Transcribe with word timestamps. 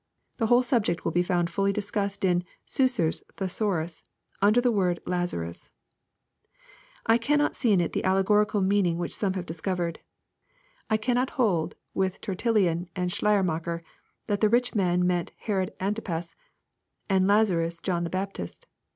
The 0.37 0.47
whole 0.47 0.63
subject 0.63 1.05
will 1.05 1.11
be 1.11 1.21
found 1.21 1.51
fully 1.51 1.71
discussed 1.71 2.25
in 2.25 2.43
Suicer's 2.65 3.21
Thesaurus, 3.37 4.01
under 4.41 4.59
the 4.59 4.71
word 4.71 4.99
Laza 5.05 5.39
rus, 5.41 5.69
I 7.05 7.19
cannot 7.19 7.55
see 7.55 7.71
in 7.71 7.79
it 7.79 7.93
the 7.93 8.03
allegorical 8.03 8.61
meanings 8.61 8.97
which 8.97 9.15
some 9.15 9.33
have 9.33 9.45
discovered, 9.45 9.99
I 10.89 10.97
cannot 10.97 11.37
hold, 11.37 11.75
with 11.93 12.19
Tertullian 12.19 12.89
and 12.95 13.11
Schleiermacher, 13.13 13.83
that 14.25 14.41
the 14.41 14.49
rich 14.49 14.73
man 14.73 15.05
meant 15.05 15.33
Herod 15.37 15.71
Antipas, 15.79 16.35
and 17.07 17.27
Lazarus 17.27 17.79
John 17.79 18.03
the 18.03 18.09
Baptist. 18.09 18.65